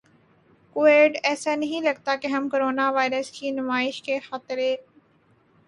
Covid 0.75 1.17
ایسا 1.23 1.55
نہیں 1.55 1.81
لگتا 1.81 2.15
کہ 2.15 2.27
ہم 2.27 2.49
کورونا 2.49 2.89
وائرس 2.91 3.31
کی 3.31 3.51
نمائش 3.51 4.01
کے 4.01 4.19
خطرے 4.19 4.75
ک 4.75 4.89